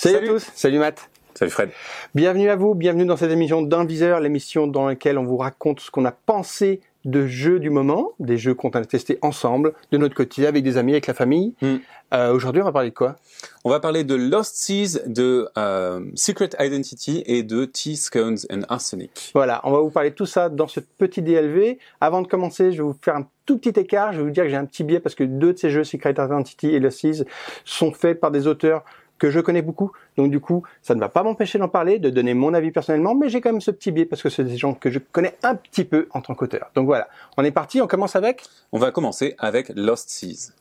[0.00, 0.28] Salut, Salut.
[0.28, 1.10] à tous, salut Matt.
[1.34, 1.70] Salut Fred.
[2.14, 5.80] Bienvenue à vous, bienvenue dans cette émission d'un viseur, l'émission dans laquelle on vous raconte
[5.80, 9.98] ce qu'on a pensé de jeux du moment, des jeux qu'on a testés ensemble, de
[9.98, 11.54] notre côté, avec des amis, avec la famille.
[11.60, 11.76] Mm.
[12.14, 13.16] Euh, Aujourd'hui, on va parler de quoi?
[13.62, 18.62] On va parler de Lost Seas, de euh, Secret Identity et de Tea Scones and
[18.70, 19.32] Arsenic.
[19.34, 21.76] Voilà, on va vous parler de tout ça dans ce petit DLV.
[22.00, 24.14] Avant de commencer, je vais vous faire un tout petit écart.
[24.14, 25.84] Je vais vous dire que j'ai un petit biais parce que deux de ces jeux,
[25.84, 27.24] Secret Identity et Lost Seas,
[27.66, 28.82] sont faits par des auteurs
[29.20, 29.92] que je connais beaucoup.
[30.16, 33.14] Donc du coup, ça ne va pas m'empêcher d'en parler, de donner mon avis personnellement,
[33.14, 35.36] mais j'ai quand même ce petit biais parce que c'est des gens que je connais
[35.44, 36.72] un petit peu en tant qu'auteur.
[36.74, 38.42] Donc voilà, on est parti, on commence avec?
[38.72, 40.52] On va commencer avec Lost Seas.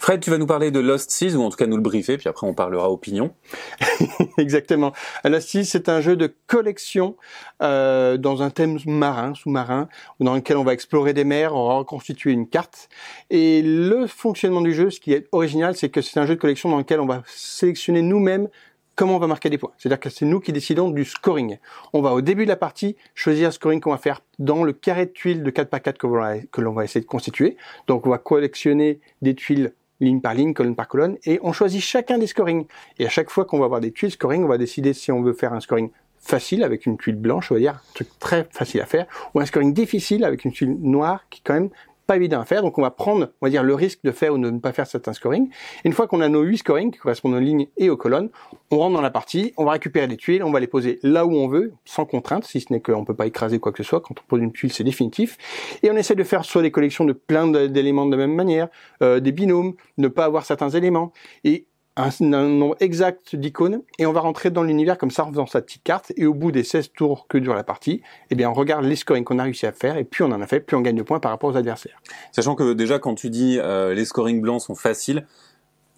[0.00, 2.16] Fred, tu vas nous parler de Lost Seas, ou en tout cas nous le briefer,
[2.16, 3.34] puis après on parlera opinion.
[4.38, 4.92] Exactement.
[5.24, 7.16] La Sea, c'est un jeu de collection
[7.62, 11.74] euh, dans un thème marin, sous-marin, dans lequel on va explorer des mers, on va
[11.74, 12.88] reconstituer une carte.
[13.28, 16.40] Et le fonctionnement du jeu, ce qui est original, c'est que c'est un jeu de
[16.40, 18.48] collection dans lequel on va sélectionner nous-mêmes
[18.96, 19.72] comment on va marquer des points.
[19.76, 21.58] C'est-à-dire que c'est nous qui décidons du scoring.
[21.92, 24.72] On va au début de la partie choisir le scoring qu'on va faire dans le
[24.72, 27.56] carré de tuiles de 4x4 que l'on va- que l'on va essayer de constituer.
[27.86, 31.82] Donc on va collectionner des tuiles ligne par ligne, colonne par colonne, et on choisit
[31.82, 32.66] chacun des scorings.
[32.98, 35.22] Et à chaque fois qu'on va avoir des tuiles scoring, on va décider si on
[35.22, 38.80] veut faire un scoring facile avec une tuile blanche, on va dire, un très facile
[38.82, 41.70] à faire, ou un scoring difficile avec une tuile noire qui quand même
[42.10, 42.62] pas évident à faire.
[42.62, 44.72] Donc on va prendre, on va dire, le risque de faire ou de ne pas
[44.72, 45.48] faire certains scorings.
[45.84, 48.30] Une fois qu'on a nos huit scorings qui correspondent aux lignes et aux colonnes,
[48.72, 51.24] on rentre dans la partie, on va récupérer les tuiles, on va les poser là
[51.24, 53.88] où on veut, sans contrainte, si ce n'est qu'on peut pas écraser quoi que ce
[53.88, 54.00] soit.
[54.00, 55.38] Quand on pose une tuile, c'est définitif.
[55.84, 58.66] Et on essaie de faire soit des collections de plein d'éléments de la même manière,
[59.04, 61.12] euh, des binômes, ne pas avoir certains éléments,
[61.44, 61.66] et
[62.02, 65.60] un, nombre exact d'icônes, et on va rentrer dans l'univers comme ça en faisant sa
[65.60, 68.54] petite carte, et au bout des 16 tours que dure la partie, eh bien on
[68.54, 70.76] regarde les scorings qu'on a réussi à faire, et plus on en a fait, plus
[70.76, 72.00] on gagne de points par rapport aux adversaires.
[72.32, 75.26] Sachant que déjà quand tu dis euh, les scorings blancs sont faciles,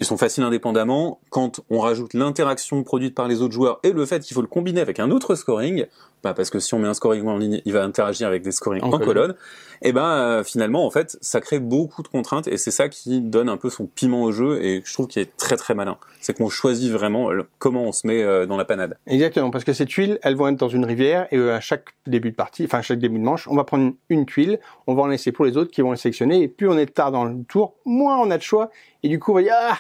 [0.01, 1.21] ils sont faciles indépendamment.
[1.31, 4.49] Quand on rajoute l'interaction produite par les autres joueurs et le fait qu'il faut le
[4.49, 5.87] combiner avec un autre scoring,
[6.23, 8.53] bah parce que si on met un scoring en ligne, il va interagir avec des
[8.53, 9.07] scorings En en, colonne.
[9.07, 9.35] colonne.
[9.83, 13.21] Et ben euh, finalement en fait, ça crée beaucoup de contraintes et c'est ça qui
[13.21, 15.99] donne un peu son piment au jeu et je trouve qu'il est très très malin.
[16.21, 18.97] C'est qu'on choisit vraiment comment on se met euh, dans la panade.
[19.07, 21.89] Exactement, parce que ces tuiles, elles vont être dans une rivière, et euh, à chaque
[22.07, 24.61] début de partie, enfin à chaque début de manche, on va prendre une, une tuile,
[24.87, 26.87] on va en laisser pour les autres qui vont les sélectionner, et plus on est
[26.87, 28.71] tard dans le tour, moins on a de choix,
[29.03, 29.79] et du coup on va dire, ah,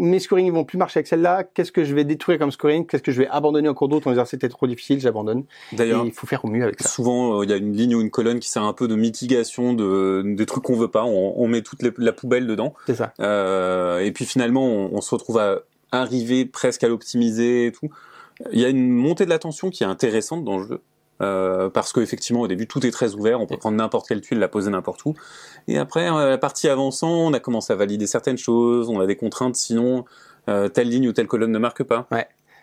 [0.00, 2.86] mes scorings ils vont plus marcher avec celle-là, qu'est-ce que je vais détruire comme scoring,
[2.86, 5.44] qu'est-ce que je vais abandonner en cours d'autre en disant c'était trop difficile, j'abandonne.
[5.72, 6.88] D'ailleurs, il faut faire au mieux avec ça.
[6.88, 8.94] Souvent, euh, il y a une ligne ou une colonne qui sert un peu de
[8.96, 11.04] mitigation de des trucs qu'on veut pas.
[11.04, 12.74] On, on met toute les- la poubelle dedans.
[12.86, 13.12] C'est ça.
[13.20, 15.60] Euh, et puis finalement, on, on se retrouve à
[15.92, 17.88] arriver presque à l'optimiser et tout.
[18.52, 20.80] Il y a une montée de la tension qui est intéressante dans le jeu.
[21.20, 23.40] Euh, parce qu'effectivement, au début, tout est très ouvert.
[23.40, 25.14] On peut prendre n'importe quelle tuile, la poser n'importe où.
[25.68, 28.88] Et après, euh, la partie avançant, on a commencé à valider certaines choses.
[28.88, 30.04] On a des contraintes, sinon
[30.48, 32.06] euh, telle ligne ou telle colonne ne marque pas.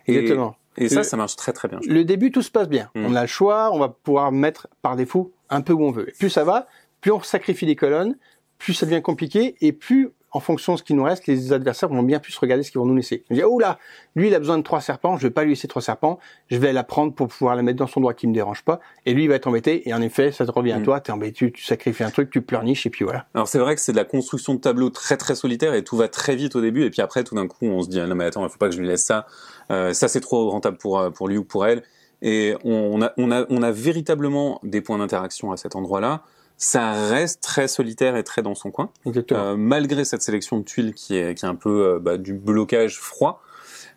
[0.08, 0.56] Et- Exactement.
[0.80, 1.80] Et ça, Le- ça marche très très bien.
[1.88, 2.90] Le début, tout se passe bien.
[2.96, 3.06] Mm.
[3.08, 6.10] On a le choix, on va pouvoir mettre par défaut un peu où on veut.
[6.10, 6.68] Et plus ça va,
[7.02, 8.16] plus on sacrifie des colonnes,
[8.60, 11.90] plus ça devient compliqué, et plus, en fonction de ce qui nous reste, les adversaires
[11.90, 13.24] vont bien plus regarder ce qu'ils vont nous laisser.
[13.30, 13.80] Ils vont dire, oh là,
[14.16, 16.20] lui, il a besoin de trois serpents, je vais pas lui laisser trois serpents,
[16.52, 18.80] je vais la prendre pour pouvoir la mettre dans son droit qui me dérange pas,
[19.06, 20.84] et lui, il va être embêté, et en effet, ça te revient à Mm.
[20.84, 23.26] toi, t'es embêté, tu, tu sacrifies un truc, tu pleurniches, et puis voilà.
[23.34, 25.96] Alors c'est vrai que c'est de la construction de tableaux très très solitaire et tout
[25.96, 28.06] va très vite au début et puis après tout d'un coup on se dit ah
[28.08, 29.26] non mais attends il faut pas que je lui laisse ça
[29.72, 31.84] Euh, ça c'est trop rentable pour euh, pour lui ou pour elle
[32.22, 36.22] et on a on a on a véritablement des points d'interaction à cet endroit-là
[36.58, 38.90] ça reste très solitaire et très dans son coin.
[39.36, 42.34] Euh, malgré cette sélection de tuiles qui est qui est un peu euh, bah, du
[42.34, 43.42] blocage froid.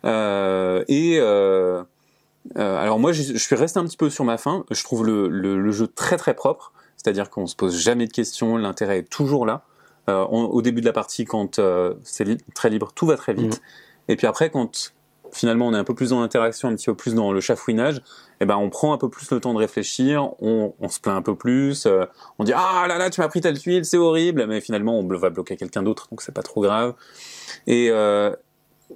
[0.05, 1.83] Euh, et euh,
[2.57, 4.65] euh, alors moi je, je suis resté un petit peu sur ma faim.
[4.71, 6.71] Je trouve le, le, le jeu très très propre.
[6.97, 8.57] C'est-à-dire qu'on se pose jamais de questions.
[8.57, 9.63] L'intérêt est toujours là.
[10.09, 11.59] Euh, on- au début de la partie quand
[12.03, 13.61] c'est li- très libre tout va très vite.
[14.07, 14.93] Et puis après quand
[15.31, 18.01] finalement on est un peu plus dans l'interaction un petit peu plus dans le chafouinage
[18.41, 21.15] eh ben on prend un peu plus le temps de réfléchir on, on se plaint
[21.15, 22.05] un peu plus euh,
[22.39, 24.45] on dit ah là là tu m'as pris telle tuile c'est horrible.
[24.47, 26.95] Mais finalement on va bloquer quelqu'un d'autre donc c'est pas trop grave.
[27.67, 28.35] Et euh,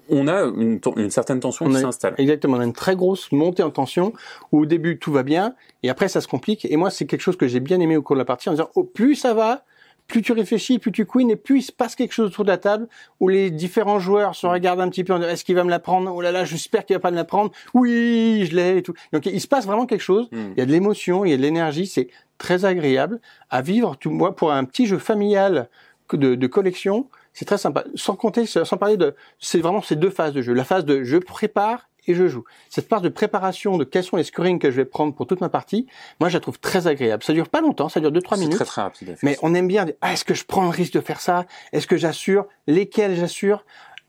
[0.09, 2.15] on a une, une certaine tension On qui s'installe.
[2.17, 4.13] Exactement, on a une très grosse montée en tension
[4.51, 6.65] où au début tout va bien et après ça se complique.
[6.65, 8.53] Et moi, c'est quelque chose que j'ai bien aimé au cours de la partie en
[8.53, 9.63] disant oh, plus ça va,
[10.07, 12.49] plus tu réfléchis, plus tu queen et plus il se passe quelque chose autour de
[12.49, 12.87] la table
[13.19, 15.69] où les différents joueurs se regardent un petit peu en disant est-ce qu'il va me
[15.69, 17.51] la prendre Oh là là, j'espère qu'il va pas me la prendre.
[17.73, 18.93] Oui, je l'ai et tout.
[19.13, 20.27] Donc il se passe vraiment quelque chose.
[20.31, 20.51] Hmm.
[20.55, 23.19] Il y a de l'émotion, il y a de l'énergie, c'est très agréable
[23.49, 23.97] à vivre.
[24.05, 25.69] Vois, pour un petit jeu familial
[26.13, 27.83] de, de collection, c'est très sympa.
[27.95, 30.53] Sans compter, sans parler de, c'est vraiment ces deux phases de jeu.
[30.53, 32.43] La phase de je prépare et je joue.
[32.69, 35.41] Cette phase de préparation de quels sont les scorings que je vais prendre pour toute
[35.41, 35.87] ma partie,
[36.19, 37.23] moi je la trouve très agréable.
[37.23, 38.55] Ça dure pas longtemps, ça dure 2-3 C'est minutes.
[38.55, 39.15] très très rapide.
[39.23, 41.45] Mais on aime bien dire, ah, est-ce que je prends le risque de faire ça?
[41.73, 42.45] Est-ce que j'assure?
[42.67, 43.65] Lesquels j'assure?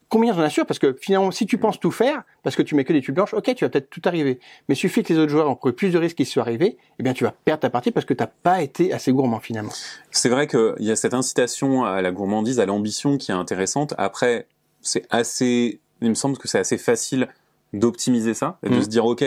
[0.08, 0.66] Combien j'en assure?
[0.66, 3.14] Parce que finalement, si tu penses tout faire, parce que tu mets que des tuiles
[3.14, 4.38] blanches, ok, tu vas peut-être tout arriver.
[4.68, 7.12] Mais suffit que les autres joueurs ont plus de risques qu'ils soient arrivés, eh bien
[7.12, 9.72] tu vas perdre ta partie parce que t'as pas été assez gourmand finalement.
[10.12, 13.94] C'est vrai qu'il y a cette incitation à la gourmandise, à l'ambition qui est intéressante.
[13.98, 14.46] Après,
[14.80, 17.26] c'est assez, il me semble que c'est assez facile
[17.72, 18.82] d'optimiser ça et de Mhm.
[18.82, 19.24] se dire ok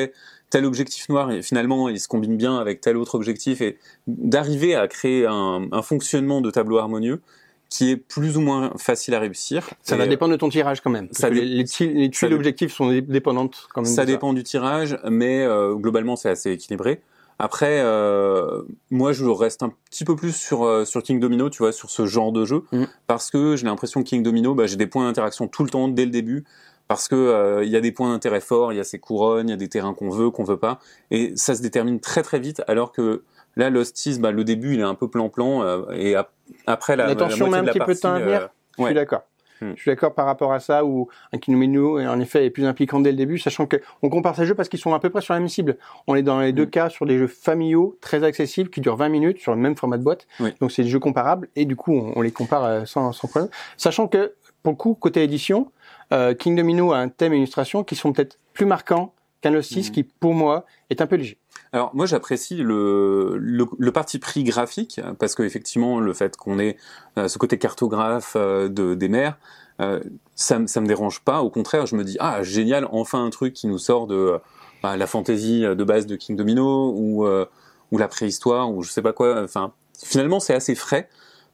[0.50, 3.78] tel objectif noir et finalement il se combine bien avec tel autre objectif et
[4.08, 7.22] d'arriver à créer un, un fonctionnement de tableau harmonieux
[7.70, 9.70] qui est plus ou moins facile à réussir.
[9.84, 11.08] Ça Et, va dépendre de ton tirage quand même.
[11.12, 13.94] Ça les, les, tuiles- les tuiles objectifs sont dé- dépendantes quand même.
[13.94, 17.02] Ça dépend du tirage, mais euh, globalement c'est assez équilibré.
[17.38, 21.60] Après, euh, moi je reste un petit peu plus sur euh, sur King Domino, tu
[21.60, 22.88] vois, sur ce genre de jeu, Mhm.
[23.06, 25.88] parce que j'ai l'impression que King Domino, bah, j'ai des points d'interaction tout le temps
[25.88, 26.44] dès le début,
[26.90, 29.48] parce que euh, il y a des points d'intérêt forts, il y a ces couronnes,
[29.48, 30.80] il y a des terrains qu'on veut, qu'on veut pas,
[31.12, 33.24] et ça se détermine très très vite, alors que
[33.56, 36.32] là Losties, bah, le début il est un peu plan-plan, euh, et ap-
[36.68, 38.42] après la, la L'attention moitié met un de la petit peu de temps à venir.
[38.42, 38.48] euh,
[38.78, 38.90] Je ouais.
[38.90, 39.22] suis d'accord.
[39.62, 39.74] Hmm.
[39.76, 43.02] Je suis d'accord par rapport à ça où un Kinomino en effet est plus impliquant
[43.02, 45.20] dès le début, sachant que on compare ces jeux parce qu'ils sont à peu près
[45.22, 45.78] sur la même cible.
[46.08, 46.70] On est dans les deux Hmm.
[46.70, 49.98] cas sur des jeux familiaux très accessibles qui durent 20 minutes sur le même format
[49.98, 50.28] de boîte.
[50.40, 50.52] Oui.
[50.62, 53.28] Donc c'est des jeux comparables et du coup on, on les compare euh, sans, sans
[53.28, 53.52] problème.
[53.78, 54.34] Sachant que
[54.64, 55.72] pour le coup côté édition,
[56.12, 59.52] euh, King Domino a un thème et une illustration qui sont peut-être plus marquants qu'un
[59.52, 59.94] Lost 6 Mhm.
[59.94, 61.38] qui pour moi est un peu léger.
[61.72, 66.58] Alors moi j'apprécie le, le, le parti pris graphique parce que effectivement le fait qu'on
[66.60, 66.78] ait
[67.18, 69.38] euh, ce côté cartographe euh, de, des mers,
[69.80, 70.00] euh,
[70.36, 71.42] ça, ça me dérange pas.
[71.42, 74.40] Au contraire, je me dis ah génial, enfin un truc qui nous sort de
[74.84, 77.46] bah, la fantaisie de base de King Domino ou euh,
[77.92, 79.42] ou la préhistoire ou je sais pas quoi.
[79.44, 79.72] Enfin
[80.04, 81.08] finalement c'est assez frais.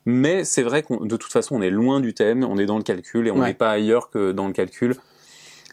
[0.05, 2.77] Mais c'est vrai qu'on de toute façon on est loin du thème, on est dans
[2.77, 3.47] le calcul et on Ouais.
[3.47, 4.95] n'est pas ailleurs que dans le calcul.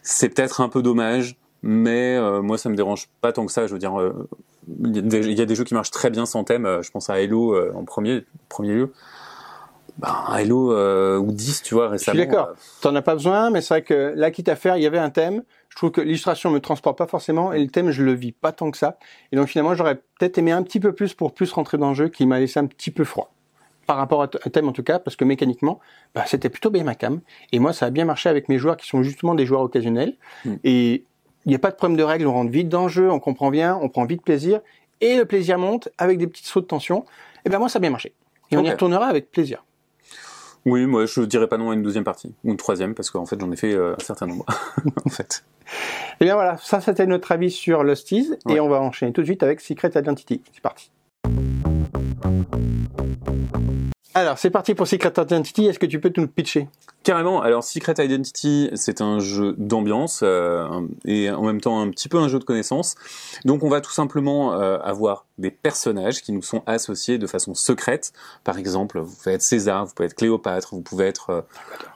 [0.03, 3.67] C'est peut-être un peu dommage, mais euh, moi ça me dérange pas tant que ça.
[3.67, 4.27] Je veux dire, euh,
[4.85, 6.65] il y, a des- il y a des jeux qui marchent très bien sans thème.
[6.67, 8.93] euh, Je pense à Halo euh, en premier, premier lieu.
[9.99, 12.19] Ben, Halo euh, ou 10, tu vois, récemment.
[12.19, 12.49] d'accord.
[12.49, 14.87] euh, T'en as pas besoin, mais c'est vrai que là, quitte à faire, il y
[14.87, 15.43] avait un thème.
[15.69, 18.53] Je trouve que l'illustration me transporte pas forcément et le thème, je le vis pas
[18.53, 18.97] tant que ça.
[19.31, 21.95] Et donc finalement, j'aurais peut-être aimé un petit peu plus pour plus rentrer dans le
[21.95, 23.33] jeu qui m'a laissé un petit peu froid.
[23.87, 25.81] Par rapport à un thème en tout cas, parce que mécaniquement,
[26.15, 27.21] bah, c'était plutôt bien ma cam.
[27.51, 30.15] Et moi, ça a bien marché avec mes joueurs qui sont justement des joueurs occasionnels.
[30.45, 30.55] Hmm.
[30.65, 31.05] Et
[31.45, 33.19] il n'y a pas de problème de règles, on rentre vite dans le jeu, on
[33.19, 34.61] comprend bien, on prend vite plaisir.
[35.01, 37.05] Et le plaisir monte avec des petits sauts de tension.
[37.45, 38.15] Et ben moi, ça a bien marché.
[38.53, 39.65] Et on y retournera avec plaisir.
[40.65, 43.27] Oui, moi je dirais pas non à une deuxième partie ou une troisième parce qu'en
[43.27, 44.47] fait j'en ai fait euh, un certain nombre.
[45.05, 45.45] en fait.
[46.21, 48.55] Et bien voilà, ça c'était notre avis sur Losties Ouais.
[48.55, 50.41] et on va enchaîner tout de suite avec Secret Identity.
[50.53, 50.91] C'est parti.
[54.15, 56.69] Alors c'est parti pour Secret Identity, est-ce que tu peux nous pitcher?
[57.03, 57.43] Carrément.
[57.43, 60.69] Alors, Secret Identity, c'est un jeu d'ambiance euh,
[61.05, 62.95] et en même temps un petit peu un jeu de connaissances.
[63.45, 67.55] Donc, on va tout simplement euh, avoir des personnages qui nous sont associés de façon
[67.55, 68.13] secrète.
[68.45, 71.43] Par exemple, vous pouvez être César, vous pouvez être Cléopâtre, vous pouvez être euh,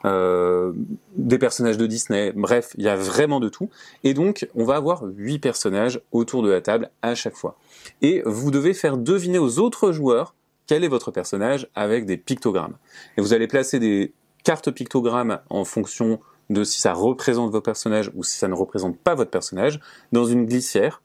[0.07, 0.73] euh,
[1.15, 2.33] des personnages de Disney.
[2.35, 3.71] Bref, il y a vraiment de tout.
[4.03, 7.57] Et donc, on va avoir huit personnages autour de la table à chaque fois.
[8.03, 10.35] Et vous devez faire deviner aux autres joueurs
[10.67, 12.77] quel est votre personnage avec des pictogrammes.
[13.17, 14.13] Et vous allez placer des
[14.45, 16.21] cartes pictogrammes en fonction
[16.51, 19.81] de si ça représente vos personnages ou si ça ne représente pas votre personnage
[20.13, 21.03] dans une glissière.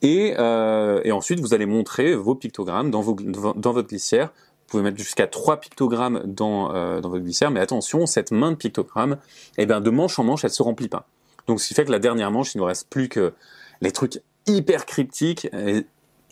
[0.00, 4.28] Et, euh, et ensuite, vous allez montrer vos pictogrammes dans, vos, dans votre glissière.
[4.28, 8.50] Vous pouvez mettre jusqu'à trois pictogrammes dans, euh, dans votre glissière, mais attention, cette main
[8.50, 9.18] de pictogrammes,
[9.58, 11.06] eh ben, de manche en manche, elle se remplit pas.
[11.46, 13.32] Donc, ce qui fait que la dernière manche, il nous reste plus que
[13.80, 15.48] les trucs hyper cryptiques.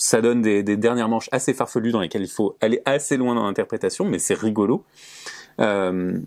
[0.00, 3.34] Ça donne des, des dernières manches assez farfelues dans lesquelles il faut aller assez loin
[3.34, 4.82] dans l'interprétation, mais c'est rigolo.
[5.60, 6.18] Euh,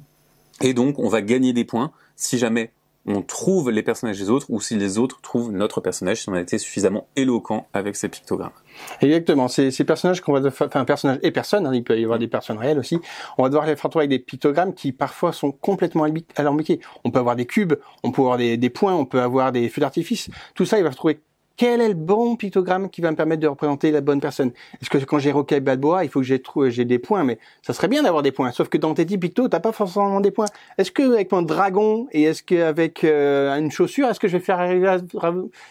[0.62, 2.72] et donc, on va gagner des points si jamais
[3.08, 6.34] on trouve les personnages des autres ou si les autres trouvent notre personnage, si on
[6.34, 8.54] a été suffisamment éloquent avec ces pictogrammes.
[9.02, 12.04] Exactement, c'est ces personnages qu'on va devoir, enfin personnages et personnes, hein, il peut y
[12.04, 13.00] avoir des personnes réelles aussi,
[13.38, 16.80] on va devoir les faire tourner avec des pictogrammes qui parfois sont complètement alambiqués.
[17.04, 19.68] On peut avoir des cubes, on peut avoir des, des points, on peut avoir des
[19.68, 20.30] feux d'artifice.
[20.54, 21.20] Tout ça, il va trouver
[21.56, 24.52] quel est le bon pictogramme qui va me permettre de représenter la bonne personne?
[24.82, 27.38] Est-ce que quand j'ai Rocket Balboa, il faut que j'ai trou- j'ai des points, mais
[27.62, 28.52] ça serait bien d'avoir des points.
[28.52, 30.48] Sauf que dans tes 10 pictos, t'as pas forcément des points.
[30.78, 34.44] Est-ce que avec mon dragon et est-ce qu'avec euh, une chaussure, est-ce que je vais
[34.44, 34.98] faire arriver à...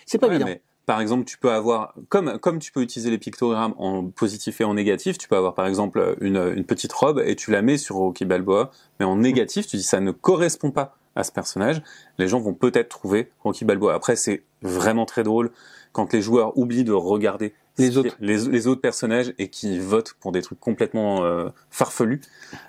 [0.06, 0.46] C'est pas Ouais, évident.
[0.50, 4.60] mais par exemple, tu peux avoir, comme, comme tu peux utiliser les pictogrammes en positif
[4.60, 7.62] et en négatif, tu peux avoir par exemple une, une petite robe et tu la
[7.62, 11.30] mets sur Rocky Balboa, mais en négatif, tu dis ça ne correspond pas à ce
[11.32, 11.82] personnage.
[12.18, 13.94] Les gens vont peut-être trouver Rocky Balboa.
[13.94, 15.50] Après, c'est vraiment très drôle
[15.92, 18.16] quand les joueurs oublient de regarder Les ce qui- autres.
[18.20, 22.20] les, les autres personnages et qui votent pour des trucs complètement euh, farfelus,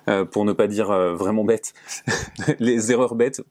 [0.09, 1.73] euh, pour ne pas dire euh, vraiment bêtes.
[2.59, 3.41] les erreurs bêtes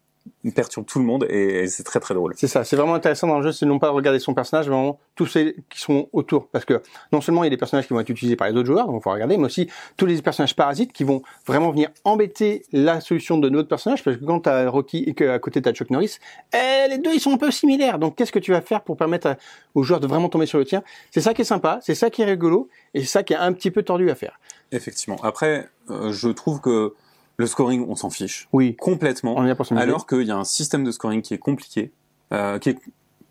[0.55, 2.35] perturbe tout le monde et, c'est très très drôle.
[2.37, 4.75] C'est ça, c'est vraiment intéressant dans le jeu, c'est non pas regarder son personnage, mais
[4.75, 7.87] vraiment tous ceux qui sont autour, parce que non seulement il y a des personnages
[7.87, 10.07] qui vont être utilisés par les autres joueurs, donc il faut regarder, mais aussi tous
[10.07, 14.25] les personnages parasites qui vont vraiment venir embêter la solution de notre personnage, parce que
[14.25, 16.19] quand t'as Rocky et qu'à côté t'as Chuck Norris,
[16.53, 18.97] eh, les deux ils sont un peu similaires, donc qu'est-ce que tu vas faire pour
[18.97, 19.37] permettre
[19.75, 20.83] aux joueurs de vraiment tomber sur le tien?
[21.11, 23.37] C'est ça qui est sympa, c'est ça qui est rigolo, et c'est ça qui est
[23.37, 24.39] un petit peu tordu à faire.
[24.73, 25.19] Effectivement.
[25.23, 26.95] Après, euh, je trouve que
[27.37, 28.49] le scoring, on s'en fiche.
[28.53, 28.77] Oui.
[28.77, 29.39] Complètement.
[29.39, 31.93] alors qu'il y a un système de scoring qui est compliqué,
[32.33, 32.79] euh, qui est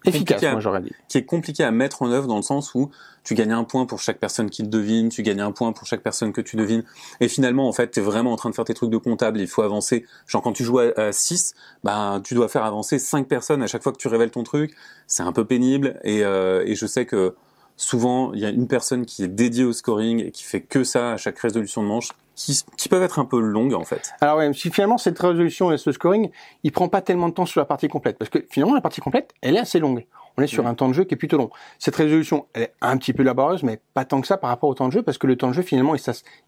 [0.06, 0.92] efficace, moi j'aurais dit.
[1.08, 2.90] Qui est compliqué à mettre en œuvre dans le sens où
[3.24, 5.86] tu gagnes un point pour chaque personne qui te devine, tu gagnes un point pour
[5.86, 6.84] chaque personne que tu devines,
[7.20, 9.40] et finalement en fait tu es vraiment en train de faire tes trucs de comptable,
[9.40, 10.06] il faut avancer.
[10.28, 11.54] Genre quand tu joues à, 6,
[11.84, 14.74] bah tu dois faire avancer 5 personnes à chaque fois que tu révèles ton truc,
[15.08, 17.36] c'est un peu pénible, et, euh, et je sais que
[17.78, 20.84] souvent il y a une personne qui est dédiée au scoring et qui fait que
[20.84, 22.10] ça à chaque résolution de manche
[22.46, 24.14] qui, qui, peuvent être un peu longues en fait.
[24.22, 26.30] Alors ouais, si finalement cette résolution et ce scoring,
[26.64, 29.02] il prend pas tellement de temps sur la partie complète parce que finalement la partie
[29.02, 30.06] complète, elle est assez longue.
[30.38, 31.50] On est sur un temps de jeu qui est plutôt long.
[31.78, 34.70] Cette résolution, elle est un petit peu laborieuse, mais pas tant que ça par rapport
[34.70, 36.02] au temps de jeu parce que le temps de jeu finalement, il,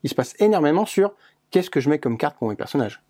[0.03, 1.13] il se passe énormément sur
[1.51, 3.01] qu'est-ce que je mets comme carte pour mes personnages.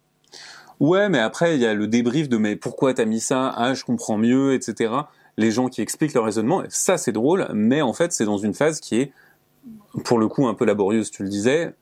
[0.79, 3.73] Ouais, mais après il y a le débrief de mais pourquoi t'as mis ça, ah
[3.73, 4.93] je comprends mieux, etc.
[5.37, 8.53] Les gens qui expliquent leur raisonnement, ça c'est drôle, mais en fait c'est dans une
[8.53, 9.11] phase qui est
[10.03, 11.73] pour le coup un peu laborieuse, tu le disais,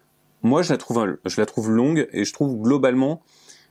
[0.44, 3.22] moi, je la trouve, je la trouve longue et je trouve globalement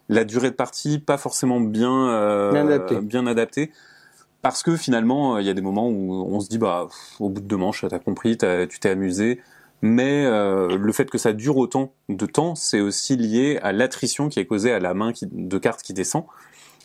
[0.08, 3.70] la durée de partie pas forcément bien, euh, bien adaptée.
[4.42, 7.40] Parce que finalement, il y a des moments où on se dit, bah, au bout
[7.40, 9.40] de deux manches, t'as compris, tu t'es amusé.
[9.82, 14.28] Mais euh, le fait que ça dure autant de temps, c'est aussi lié à l'attrition
[14.28, 16.24] qui est causée à la main qui, de cartes qui descend.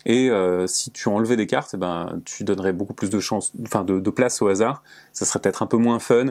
[0.06, 3.52] Et euh, si tu enlevais des cartes, eh ben, tu donnerais beaucoup plus de chance,
[3.62, 4.82] enfin de, de place au hasard.
[5.12, 6.26] Ça serait peut-être un peu moins fun.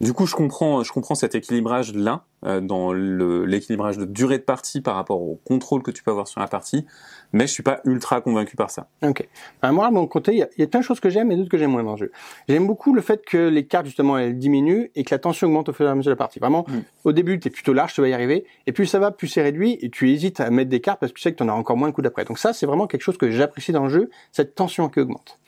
[0.00, 4.80] Du coup, je comprends, je comprends cet équilibrage là dans l'équilibrage de durée de partie
[4.80, 6.86] par rapport au contrôle que tu peux avoir sur la partie,
[7.32, 8.88] mais je suis pas ultra convaincu par ça.
[9.02, 9.26] Ok.
[9.62, 11.36] Ben, moi, à mon côté, il y, y, a plein de choses que j'aime et
[11.36, 12.12] d'autres que j'aime moins dans le jeu.
[12.48, 15.68] J'aime beaucoup le fait que les cartes justement elles diminuent et que la tension augmente
[15.68, 16.38] au fur et à mesure de la partie.
[16.38, 16.80] Vraiment, mm.
[17.04, 19.28] au début, tu es plutôt large, tu vas y arriver, et plus ça va, plus
[19.28, 21.42] c'est réduit, et tu hésites à mettre des cartes parce que tu sais que tu
[21.42, 22.24] en as encore moins de coups d'après.
[22.24, 25.38] Donc ça, c'est vraiment quelque chose que j'apprécie dans le jeu, cette tension qui augmente.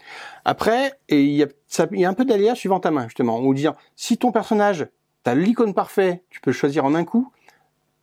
[0.45, 1.47] Après, il y a,
[1.93, 4.87] il y a un peu d'aléa suivant ta main justement, ou dire si ton personnage
[5.25, 7.33] T'as l'icône parfait, tu peux choisir en un coup.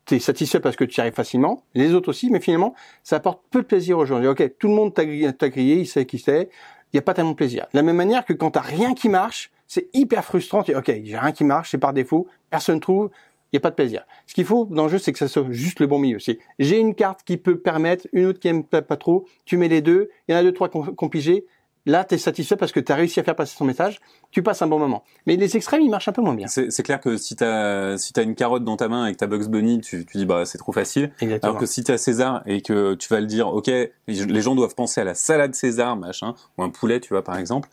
[0.05, 2.73] Tu es satisfait parce que tu y arrives facilement, les autres aussi, mais finalement,
[3.03, 4.21] ça apporte peu de plaisir aux gens.
[4.25, 6.49] Ok, tout le monde t'a grillé, il sait qui c'est,
[6.91, 7.67] il n'y a pas tellement de plaisir.
[7.71, 10.63] De la même manière que quand t'as rien qui marche, c'est hyper frustrant.
[10.63, 13.11] Tu dis, ok, j'ai rien qui marche, c'est par défaut, personne trouve,
[13.51, 14.03] il n'y a pas de plaisir.
[14.25, 16.17] Ce qu'il faut dans le jeu, c'est que ça soit juste le bon milieu.
[16.17, 19.67] C'est j'ai une carte qui peut permettre, une autre qui aime pas, trop, tu mets
[19.67, 21.45] les deux, il y en a deux, trois compigés,
[21.87, 24.43] Là, tu es satisfait parce que tu as réussi à faire passer ton message, tu
[24.43, 25.03] passes un bon moment.
[25.25, 26.47] Mais les extrêmes, ils marchent un peu moins bien.
[26.47, 29.17] C'est clair que si tu as, si as une carotte dans ta main et que
[29.17, 31.11] tu Bugs Bunny, tu, tu dis bah c'est trop facile.
[31.21, 31.51] Exactement.
[31.51, 33.71] Alors que si tu as César et que tu vas le dire, ok,
[34.07, 37.37] les gens doivent penser à la salade César, machin, ou un poulet, tu vois, par
[37.37, 37.69] exemple,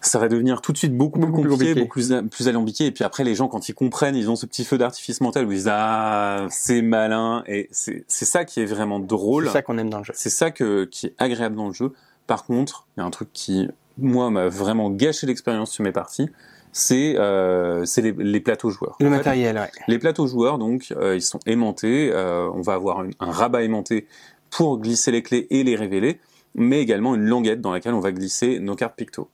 [0.00, 2.86] ça va devenir tout de suite beaucoup, plus compliqué, beaucoup plus, plus alambiqué.
[2.86, 5.46] Et puis après, les gens, quand ils comprennent, ils ont ce petit feu d'artifice mental
[5.46, 7.42] où ils disent ah c'est malin.
[7.46, 9.46] Et c'est ça qui est vraiment drôle.
[9.46, 10.12] C'est ça qu'on aime dans le jeu.
[10.16, 11.92] C'est ça que, qui est agréable dans le jeu.
[12.26, 13.68] Par contre, il y a un truc qui,
[13.98, 16.28] moi, m'a vraiment gâché l'expérience sur mes parties,
[16.72, 18.96] c'est euh, les, les, plateaux joueurs.
[19.00, 19.70] Le matériel, ouais.
[19.88, 22.10] Les plateaux joueurs, donc, euh, ils sont aimantés.
[22.12, 24.06] Euh, on va avoir un rabat aimanté
[24.50, 26.20] pour glisser les clés et les révéler,
[26.54, 29.30] mais également une languette dans laquelle on va glisser nos cartes picto.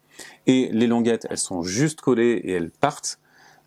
[0.47, 3.19] Et les languettes, elles sont juste collées et elles partent.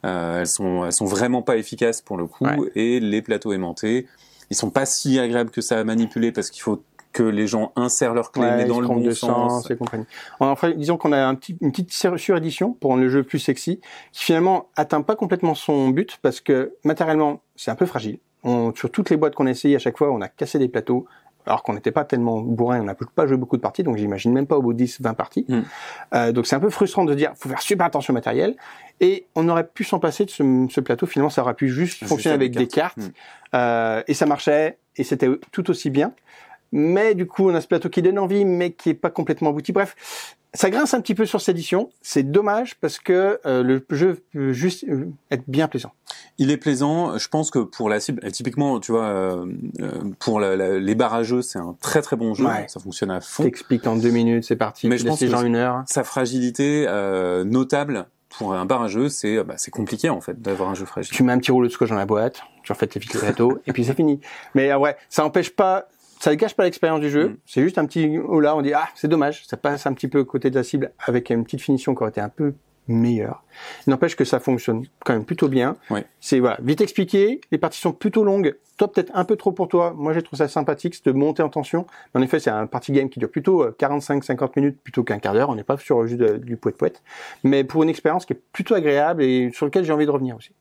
[0.05, 2.47] Euh, elles sont, elles sont vraiment pas efficaces pour le coup.
[2.75, 4.07] Et les plateaux aimantés,
[4.49, 6.83] ils sont pas si agréables que ça à manipuler parce qu'il faut
[7.15, 9.71] que les gens insèrent leurs clés mais dans le bon sens.
[9.71, 10.03] Et compagnie.
[10.41, 13.79] Enfin, disons qu'on a un petit, une petite surédition pour rendre le jeu plus sexy,
[14.11, 18.19] qui finalement atteint pas complètement son but parce que matériellement c'est un peu fragile.
[18.43, 20.67] On, sur toutes les boîtes qu'on a essayé à chaque fois, on a cassé des
[20.67, 21.07] plateaux,
[21.45, 24.33] alors qu'on n'était pas tellement bourrin, on n'a pas joué beaucoup de parties, donc j'imagine
[24.33, 25.45] même pas au bout de 10, 20 parties.
[25.47, 25.61] Hmm.
[26.13, 28.57] Euh, donc c'est un peu frustrant de dire, faut faire super attention au matériel,
[28.99, 32.05] et on aurait pu s'en passer de ce, ce, plateau, finalement ça aurait pu juste,
[32.05, 33.11] fonctionner avec des cartes, hmm.
[33.55, 36.11] euh, et ça marchait, et c'était tout aussi bien
[36.75, 39.49] mais du coup on a ce plateau qui donne envie, mais qui est pas complètement
[39.49, 39.71] abouti.
[39.71, 39.95] Bref,
[40.53, 41.89] ça grince un petit peu sur cette édition.
[42.01, 45.93] C'est dommage parce que euh, le jeu peut juste euh, être bien plaisant.
[46.37, 47.17] Il est plaisant.
[47.17, 49.45] Je pense que pour la cible, typiquement, tu vois, euh,
[50.19, 52.45] pour les barrageux, c'est un très très bon jeu.
[52.67, 53.43] Ça fonctionne à fond.
[53.43, 54.89] T'expliques en deux minutes, c'est parti.
[54.89, 55.83] Mais je pense que gens une heure.
[55.87, 56.87] Sa fragilité
[57.45, 61.13] notable pour un barrageux, c'est bah, c'est compliqué en fait d'avoir un jeu fragile.
[61.15, 63.19] Tu mets un petit rouleau de scotch dans la boîte, tu refais tes fils de
[63.19, 64.19] plateau et puis c'est fini.
[64.55, 65.87] Mais ouais, ça n'empêche pas
[66.19, 67.29] ça ne gâche pas l'expérience du jeu.
[67.29, 67.37] Mm.
[67.45, 70.07] C'est juste un petit oh là, on dit ah c'est dommage, ça passe un petit
[70.07, 72.53] peu côté de la cible avec une petite finition qui aurait été un peu
[72.87, 73.43] meilleur.
[73.87, 75.75] Il n'empêche que ça fonctionne quand même plutôt bien.
[75.89, 76.01] Oui.
[76.19, 79.67] C'est voilà, vite expliqué, les parties sont plutôt longues, toi peut-être un peu trop pour
[79.67, 79.93] toi.
[79.95, 81.87] Moi j'ai trouvé ça sympathique de monter en tension.
[82.13, 85.33] Mais en effet, c'est un party game qui dure plutôt 45-50 minutes plutôt qu'un quart
[85.33, 85.49] d'heure.
[85.49, 87.01] On n'est pas sur juste du poète poète,
[87.43, 90.35] mais pour une expérience qui est plutôt agréable et sur lequel j'ai envie de revenir
[90.35, 90.51] aussi.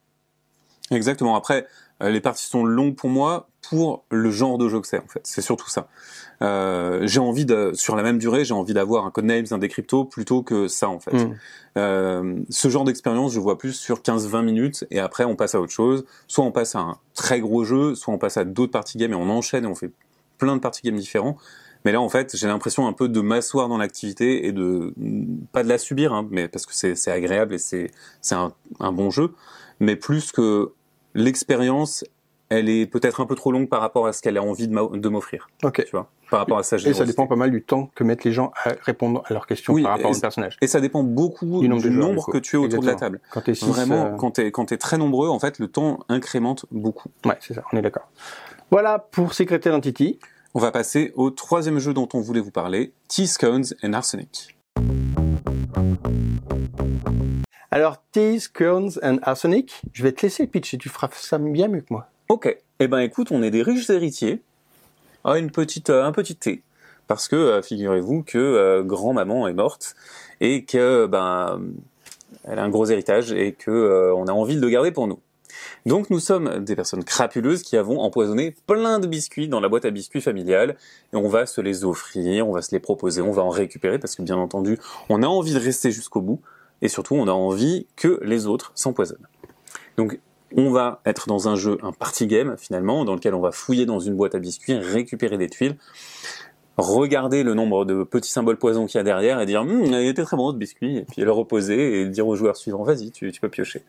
[0.91, 1.35] Exactement.
[1.35, 1.67] Après, euh,
[2.01, 5.21] les parties sont longues pour moi pour le genre de jeu que c'est en fait.
[5.25, 5.89] C'est surtout ça.
[6.43, 10.05] Euh, j'ai envie de, sur la même durée, j'ai envie d'avoir un codenames, un décrypto
[10.05, 11.15] plutôt que ça en fait.
[11.15, 11.37] Mm.
[11.79, 15.61] Euh, ce genre d'expérience, je vois plus sur 15-20 minutes et après on passe à
[15.61, 16.05] autre chose.
[16.27, 19.13] Soit on passe à un très gros jeu, soit on passe à d'autres parties games
[19.13, 19.91] et on enchaîne et on fait
[20.39, 21.37] plein de parties games différents.
[21.85, 24.95] Mais là, en fait, j'ai l'impression un peu de m'asseoir dans l'activité et de
[25.53, 27.91] pas de la subir, hein, mais parce que c'est agréable et c'est
[28.23, 29.35] c'est un, un bon jeu,
[29.81, 30.73] mais plus que
[31.15, 32.05] l'expérience,
[32.49, 35.09] elle est peut-être un peu trop longue par rapport à ce qu'elle a envie de
[35.09, 35.49] m'offrir.
[35.63, 35.85] Ok.
[35.85, 38.25] Tu vois, par rapport à sa Et ça dépend pas mal du temps que mettent
[38.25, 40.57] les gens à répondre à leurs questions Oui, par rapport au personnage.
[40.61, 43.21] Et ça dépend beaucoup du, nombre joueurs, du que tu es autour de la table.
[43.31, 46.01] Quand t'es six, Vraiment, euh, quand t'es quand t'es très nombreux, en fait, le temps
[46.09, 47.09] incrémente beaucoup.
[47.25, 48.09] Ouais, c'est ça, on est d'accord.
[48.71, 50.19] Voilà pour Secret Identity.
[50.55, 54.54] On va passer au troisième jeu dont on voulait vous parler, T-Scones and Arsenic.
[57.75, 61.39] Alors, Tease, Kearns and Arsenic, je vais te laisser le pitch et tu feras ça
[61.39, 62.07] bien mieux que moi.
[62.29, 62.57] Ok.
[62.79, 64.41] Eh ben, écoute, on est des riches héritiers.
[65.25, 66.63] Ah, une petite, euh, un petit thé.
[67.09, 69.97] Parce que, euh, figurez-vous que euh, grand-maman est morte
[70.41, 71.61] et que, ben,
[72.45, 75.19] elle a un gros héritage et que on a envie de le garder pour nous.
[75.85, 79.85] Donc, nous sommes des personnes crapuleuses qui avons empoisonné plein de biscuits dans la boîte
[79.85, 80.77] à biscuits familiale
[81.13, 83.99] et on va se les offrir, on va se les proposer, on va en récupérer
[83.99, 84.79] parce que, bien entendu,
[85.09, 86.41] on a envie de rester jusqu'au bout
[86.83, 89.27] et surtout, on a envie que les autres s'empoisonnent.
[89.97, 90.19] Donc,
[90.57, 93.87] on va être dans un jeu, un party game finalement, dans lequel on va fouiller
[93.87, 95.77] dans une boîte à biscuits, récupérer des tuiles,
[96.77, 99.95] regarder le nombre de petits symboles poison qu'il y a derrière et dire Hum, il
[100.07, 103.11] était très bon ce biscuit, et puis le reposer et dire au joueur suivant vas-y,
[103.13, 103.83] tu, tu peux piocher.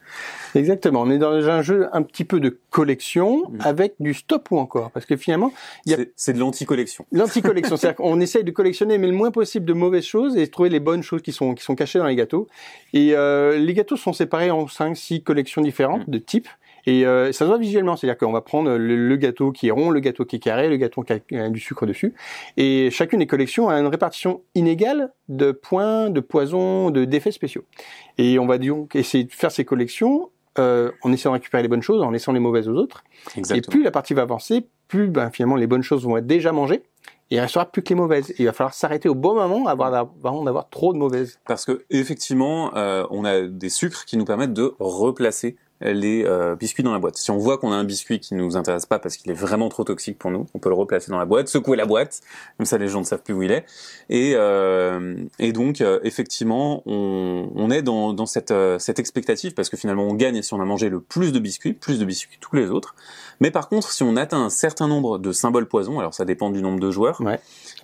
[0.53, 3.59] Exactement, on est dans un jeu un petit peu de collection Mhm.
[3.61, 4.91] avec du stop ou encore.
[4.91, 5.51] Parce que finalement,
[5.85, 7.05] Il y a- C'est- C'est de l'anti-collection.
[7.11, 10.51] l'anti-collection, c'est-à-dire qu'on essaye de collectionner mais le moins possible de mauvaises choses et de
[10.51, 12.47] trouver les bonnes choses qui sont, qui sont cachées dans les gâteaux.
[12.93, 16.13] Et euh, les gâteaux sont séparés en 5-6 collections différentes Mhm.
[16.13, 16.47] de types.
[16.87, 19.71] Et euh, ça se voit visuellement, c'est-à-dire qu'on va prendre le, le gâteau qui est
[19.71, 22.13] rond, le gâteau qui est carré, le gâteau qui a, du sucre dessus.
[22.57, 27.63] Et chacune des collections a une répartition inégale de points, de poisons, de d'effets spéciaux.
[28.17, 31.69] Et on va donc essayer de faire ces collections euh, en essayant de récupérer les
[31.69, 33.03] bonnes choses, en laissant les mauvaises aux autres.
[33.35, 33.57] Exactement.
[33.57, 36.51] Et plus la partie va avancer, plus ben, finalement les bonnes choses vont être déjà
[36.51, 36.83] mangées.
[37.31, 38.29] Il restera plus que les mauvaises.
[38.31, 41.39] Et il va falloir s'arrêter au bon moment avant d'avoir- avant d'avoir trop de mauvaises.
[41.47, 46.55] Parce que effectivement, euh, on a des sucres qui nous permettent de replacer les euh,
[46.55, 47.17] biscuits dans la boîte.
[47.17, 49.67] Si on voit qu'on a un biscuit qui nous intéresse pas parce qu'il est vraiment
[49.69, 52.21] trop toxique pour nous, on peut le replacer dans la boîte, secouer la boîte,
[52.57, 53.65] comme ça les gens ne savent plus où il est.
[54.09, 59.53] Et, euh, et donc euh, effectivement, on, on est dans, dans cette, euh, cette expectative
[59.53, 62.05] parce que finalement on gagne si on a mangé le plus de biscuits, plus de
[62.05, 62.95] biscuits que tous les autres.
[63.41, 66.49] Mais par contre, si on atteint un certain nombre de symboles poison, alors ça dépend
[66.51, 67.37] du nombre de joueurs, Ouais.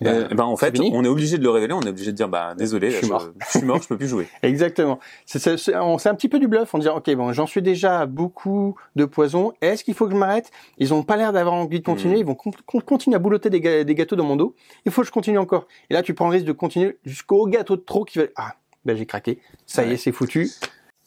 [0.06, 2.28] euh, ben en fait, on est obligé de le révéler, on est obligé de dire
[2.28, 3.28] bah désolé, Je suis mort.
[3.52, 4.28] je suis mort, je peux plus jouer.
[4.42, 4.98] Exactement.
[5.26, 9.04] C'est un petit peu du bluff en disant, OK, bon, j'en suis déjà beaucoup de
[9.04, 9.52] poison.
[9.60, 10.50] Est-ce qu'il faut que je m'arrête?
[10.78, 12.16] Ils ont pas l'air d'avoir envie de continuer.
[12.16, 12.18] Mm.
[12.18, 14.54] Ils vont con- con- continuer à boulotter des, ga- des gâteaux dans mon dos.
[14.84, 15.66] Il faut que je continue encore.
[15.90, 18.24] Et là, tu prends le risque de continuer jusqu'au gâteau de trop qui va...
[18.36, 19.38] Ah, ben j'ai craqué.
[19.66, 20.50] Ça y est, c'est foutu.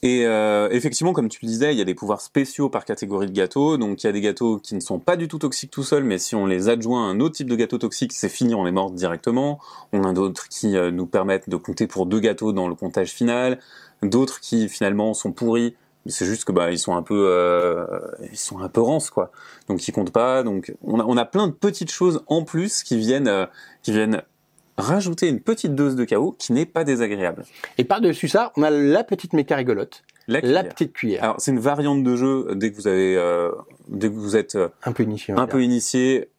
[0.04, 3.26] Et euh, effectivement, comme tu le disais, il y a des pouvoirs spéciaux par catégorie
[3.26, 3.78] de gâteaux.
[3.78, 6.04] Donc il y a des gâteaux qui ne sont pas du tout toxiques tout seuls,
[6.04, 8.68] mais si on les adjoint à un autre type de gâteau toxique, c'est fini, on
[8.68, 9.60] est mort directement.
[9.94, 13.14] On a d'autres qui euh, nous permettent de compter pour deux gâteaux dans le comptage
[13.14, 13.60] final.
[14.04, 15.76] D'autres qui finalement sont pourris.
[16.06, 17.86] Mais C'est juste que bah ils sont un peu euh,
[18.32, 19.32] ils sont un peu rances quoi.
[19.68, 20.44] Donc ils comptent pas.
[20.44, 23.46] Donc on a on a plein de petites choses en plus qui viennent euh,
[23.82, 24.22] qui viennent
[24.78, 27.44] rajouter une petite dose de chaos qui n'est pas désagréable.
[27.78, 30.04] Et par-dessus ça, on a la petite méca rigolote.
[30.28, 31.24] La La petite cuillère.
[31.24, 33.52] Alors c'est une variante de jeu dès que vous avez euh,
[33.88, 35.34] dès que vous êtes euh, un peu initié.
[35.36, 36.30] un peu initié,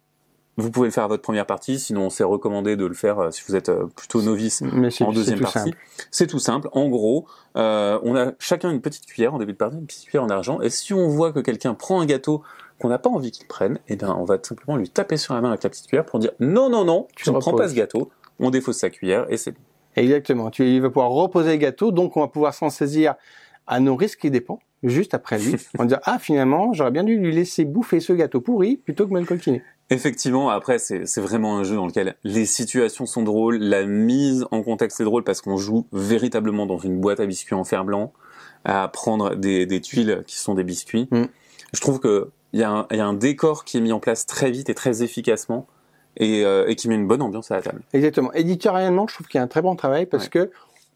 [0.57, 1.79] vous pouvez le faire à votre première partie.
[1.79, 5.11] Sinon, c'est recommandé de le faire euh, si vous êtes euh, plutôt novice Mais en
[5.11, 5.59] deuxième partie.
[5.59, 5.77] simple.
[6.09, 6.67] C'est tout simple.
[6.71, 10.05] En gros, euh, on a chacun une petite cuillère en début de partie, une petite
[10.05, 10.59] cuillère en argent.
[10.61, 12.41] Et si on voit que quelqu'un prend un gâteau
[12.79, 15.35] qu'on n'a pas envie qu'il prenne, eh bien, on va tout simplement lui taper sur
[15.35, 17.53] la main avec la petite cuillère pour dire non, non, non, Tu tu ne prends
[17.53, 18.09] pas ce gâteau.
[18.39, 19.61] On défausse sa cuillère et c'est bon.
[19.95, 20.51] Exactement.
[20.51, 23.15] Tu il va pouvoir reposer le gâteau, donc on va pouvoir s'en saisir
[23.65, 27.17] à nos risques et dépens, juste après lui, en disant ah finalement j'aurais bien dû
[27.17, 29.61] lui laisser bouffer ce gâteau pourri plutôt que me le coltiner.
[29.89, 34.61] Effectivement, après, c'est vraiment un jeu dans lequel les situations sont drôles, la mise en
[34.61, 38.11] contexte est drôle parce qu'on joue véritablement dans une boîte à biscuits en fer blanc,
[38.65, 41.07] à prendre des, des tuiles qui sont des biscuits.
[41.11, 41.23] Mm.
[41.73, 43.93] Je trouve que il y, a un- il y a un décor qui est mis
[43.93, 45.67] en place très vite et très efficacement
[46.17, 47.81] et, euh, et qui met une bonne ambiance à la table.
[47.93, 48.33] Exactement.
[48.33, 50.29] Éditorialement, je trouve qu'il y a un très bon travail parce Ouais.
[50.31, 50.51] que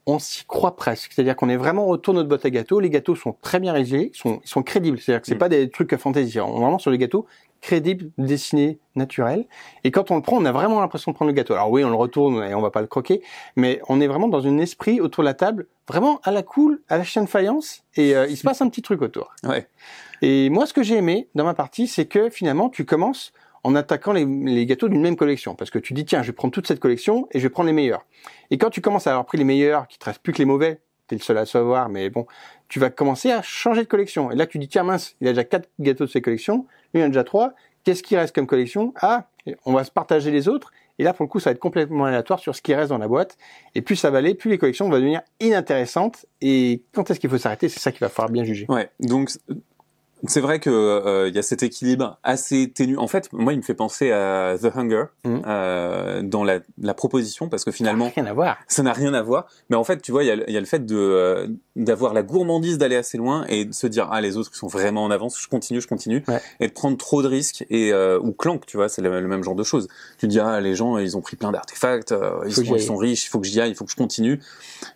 [0.07, 1.11] on s'y croit presque.
[1.13, 2.79] C'est-à-dire qu'on est vraiment autour de notre boîte à gâteaux.
[2.79, 4.97] Les gâteaux sont très bien réalisés, ils sont, ils sont crédibles.
[4.99, 5.39] C'est-à-dire que c'est Mm.
[5.39, 6.39] pas des trucs à fantaisie.
[6.39, 7.25] On est vraiment sur des gâteaux
[7.61, 9.45] crédibles, dessinés, naturels.
[9.83, 11.53] Et quand on le prend, on a vraiment l'impression de prendre le gâteau.
[11.53, 13.21] Alors oui, on le retourne et on va pas le croquer,
[13.55, 16.81] mais on est vraiment dans un esprit autour de la table, vraiment à la cool,
[16.89, 19.31] à la chaîne faïence, et euh, il se passe un petit truc autour.
[19.43, 19.67] Ouais.
[20.23, 23.31] Et moi, ce que j'ai aimé dans ma partie, c'est que finalement, tu commences
[23.63, 25.55] en attaquant les, les gâteaux d'une même collection.
[25.55, 27.67] Parce que tu dis, tiens, je vais prendre toute cette collection et je vais prendre
[27.67, 28.05] les meilleurs.
[28.49, 30.45] Et quand tu commences à avoir pris les meilleurs, qu'il te reste plus que les
[30.45, 32.25] mauvais, t'es le seul à savoir, mais bon,
[32.69, 34.31] tu vas commencer à changer de collection.
[34.31, 37.01] Et là, tu dis, tiens, mince, il a déjà quatre gâteaux de ses collections, lui,
[37.01, 37.53] il en a déjà trois.
[37.83, 38.93] Qu'est-ce qui reste comme collection?
[39.01, 39.27] Ah,
[39.65, 40.71] on va se partager les autres.
[40.99, 42.99] Et là, pour le coup, ça va être complètement aléatoire sur ce qui reste dans
[42.99, 43.37] la boîte.
[43.73, 46.27] Et plus ça va aller, plus les collections vont devenir inintéressantes.
[46.41, 47.69] Et quand est-ce qu'il faut s'arrêter?
[47.69, 48.67] C'est ça qu'il va falloir bien juger.
[48.69, 49.31] Ouais, donc
[50.27, 52.97] c'est vrai que euh, il y a cet équilibre assez ténu.
[52.97, 55.41] En fait, moi, il me fait penser à The Hunger Mhm.
[55.47, 58.57] euh, dans la, la proposition parce que finalement, Rien à voir.
[58.67, 59.47] ça n'a rien à voir.
[59.69, 60.95] Mais en fait, tu vois, il y a, le- il y a le fait de
[60.95, 64.67] euh, d'avoir la gourmandise d'aller assez loin et de se dire ah les autres sont
[64.67, 66.41] vraiment en avance, je continue, je continue, Ouais.
[66.59, 69.27] et de prendre trop de risques et euh, ou clank, tu vois, c'est le, le
[69.27, 69.87] même genre de choses.
[70.17, 72.81] Tu te dis ah les gens ils ont pris plein d'artefacts, euh, ils, sont, ils
[72.81, 74.39] sont riches, il faut que j'y aille, il faut que je continue.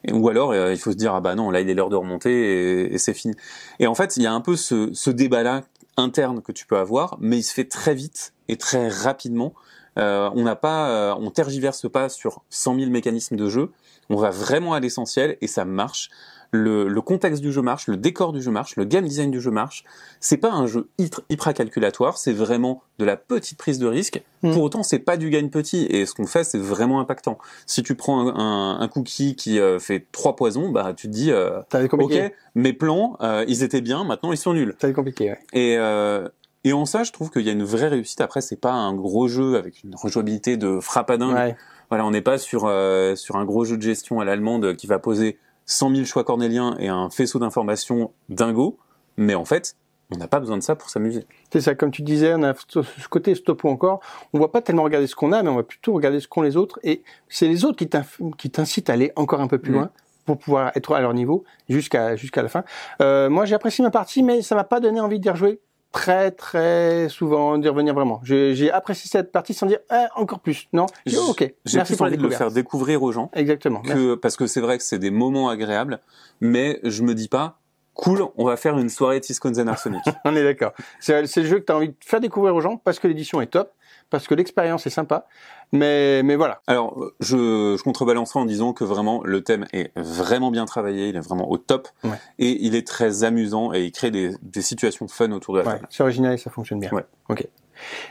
[0.03, 1.89] Et- ou alors euh, il faut se dire ah bah non là il est l'heure
[1.89, 3.33] de remonter et, et c'est fini.
[3.79, 5.63] Et en fait il y a un peu ce, ce débat là
[5.97, 9.53] interne que tu peux avoir, mais il se fait très vite et très rapidement.
[9.97, 13.71] Euh, on n'a pas, euh, on tergiverse pas sur 100 000 mécanismes de jeu.
[14.09, 16.09] On va vraiment à l'essentiel et ça marche.
[16.55, 19.41] Le, le contexte du jeu marche, le décor du jeu marche, le game design du
[19.41, 19.83] jeu marche.
[20.19, 24.23] C'est pas un jeu hyper, calculatoire, c'est vraiment de la petite prise de risque.
[24.41, 24.53] Mm.
[24.53, 27.37] Pour autant, c'est pas du gain petit et ce qu'on fait, c'est vraiment impactant.
[27.65, 31.11] Si tu prends un, un- un cookie qui euh, fait trois poisons, bah tu te
[31.11, 31.59] dis, euh,
[31.91, 34.75] ok, mes plans, euh, ils étaient bien, maintenant ils sont nuls.
[34.79, 35.39] Ça va être compliqué, ouais.
[35.53, 36.27] Et, euh,
[36.63, 38.21] et en ça, je trouve qu'il y a une vraie réussite.
[38.21, 41.35] Après, c'est pas un gros jeu avec une rejouabilité de frappadingue.
[41.35, 41.55] Ouais.
[41.89, 44.87] Voilà, on n'est pas sur euh, sur un gros jeu de gestion à l'allemande qui
[44.87, 48.77] va poser 100 000 choix cornéliens et un faisceau d'informations dingo.
[49.17, 49.75] Mais en fait,
[50.13, 51.25] on n'a pas besoin de ça pour s'amuser.
[51.51, 54.01] C'est ça, comme tu disais, on a ce côté stop ou encore.
[54.33, 56.41] On va pas tellement regarder ce qu'on a, mais on va plutôt regarder ce qu'ont
[56.41, 56.79] les autres.
[56.83, 59.75] Et c'est les autres qui t'incitent à aller encore un peu plus Mm.
[59.75, 59.89] loin
[60.25, 62.63] pour pouvoir être à leur niveau jusqu'à jusqu'à la fin.
[63.01, 65.59] Euh, moi, j'ai apprécié ma partie, mais ça m'a pas donné envie d'y rejouer
[65.95, 68.19] très très souvent, d'y revenir vraiment.
[68.23, 70.67] J'ai apprécié cette partie sans dire ah, encore plus.
[70.73, 71.53] Non, dit, J- ok.
[71.63, 73.81] J'ai plus pour envie de le faire découvrir aux gens Exactement.
[73.83, 74.03] merci.
[74.03, 76.01] que parce que c'est vrai que c'est des moments agréables,
[76.41, 77.59] mais je me dis pas
[77.93, 80.03] cool, on va faire une soirée Tisconzen Arsenic.
[80.25, 80.73] On est d'accord.
[80.99, 83.39] C'est le jeu que tu as envie de faire découvrir aux gens parce que l'édition
[83.39, 83.71] est top,
[84.15, 85.27] parce que l'expérience est sympa.
[85.71, 86.61] Mais mais voilà.
[86.67, 91.15] Alors, je, je contrebalancerai en disant que vraiment le thème est vraiment bien travaillé, il
[91.15, 92.17] est vraiment au top, Ouais.
[92.39, 95.65] et il est très amusant et il crée des, des situations fun autour de la
[95.65, 95.87] Ouais, table.
[95.89, 96.91] c'est original et ça fonctionne bien.
[96.91, 97.05] Ouais.
[97.29, 97.47] Ok.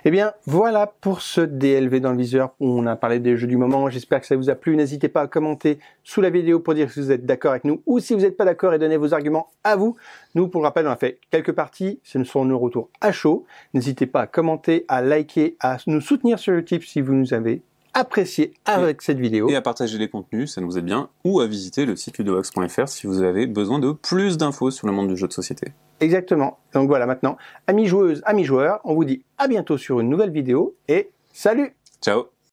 [0.05, 3.47] Eh bien, voilà pour ce DLV dans le viseur où on a parlé des jeux
[3.47, 3.89] du moment.
[3.89, 4.77] J'espère que ça vous a plu.
[4.77, 7.83] N'hésitez pas à commenter sous la vidéo pour dire si vous êtes d'accord avec nous
[7.87, 9.97] ou si vous n'êtes pas d'accord et donner vos arguments à vous.
[10.35, 12.01] Nous, pour rappel, on a fait quelques parties.
[12.03, 13.45] Ce sont nos retours à chaud.
[13.73, 17.63] N'hésitez pas à commenter, à liker, à nous soutenir sur Utip si vous nous avez
[17.95, 19.49] apprécié avec cette vidéo.
[19.49, 22.89] Et à partager les contenus, ça nous aide bien, ou à visiter le site ludovox.fr
[22.89, 25.69] si vous avez besoin de plus d'infos sur le monde du jeu de société.
[26.01, 26.59] Exactement.
[26.73, 30.31] Donc voilà, maintenant, amis joueuses, amis joueurs, on vous dit à bientôt sur une nouvelle
[30.31, 32.34] vidéo et salut Ciao